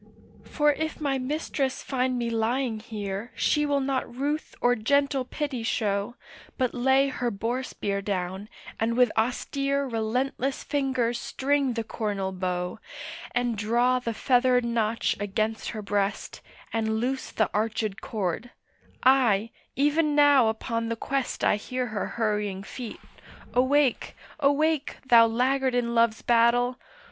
For 0.45 0.73
if 0.73 0.99
my 0.99 1.19
mistress 1.19 1.83
find 1.83 2.17
me 2.17 2.31
lying 2.31 2.79
here 2.79 3.31
She 3.35 3.67
will 3.67 3.79
not 3.79 4.11
ruth 4.15 4.55
or 4.59 4.73
gentle 4.73 5.23
pity 5.25 5.61
show, 5.61 6.15
But 6.57 6.73
lay 6.73 7.09
her 7.09 7.29
boar 7.29 7.61
spear 7.61 8.01
down, 8.01 8.49
and 8.79 8.97
with 8.97 9.11
austere 9.15 9.85
Relentless 9.85 10.63
fingers 10.63 11.19
string 11.19 11.73
the 11.73 11.83
cornel 11.83 12.31
bow, 12.31 12.79
And 13.35 13.55
draw 13.55 13.99
the 13.99 14.15
feathered 14.15 14.65
notch 14.65 15.15
against 15.19 15.69
her 15.69 15.83
breast, 15.83 16.41
And 16.73 16.99
loose 16.99 17.29
the 17.31 17.51
archèd 17.53 17.99
cord; 18.01 18.49
aye, 19.03 19.51
even 19.75 20.15
now 20.15 20.49
upon 20.49 20.89
the 20.89 20.95
quest 20.95 21.43
I 21.43 21.57
hear 21.57 21.85
her 21.85 22.07
hurrying 22.07 22.63
feet,—awake, 22.63 24.15
awake, 24.39 24.97
Thou 25.05 25.27
laggard 25.27 25.75
in 25.75 25.93
love's 25.93 26.23
battle! 26.23 26.79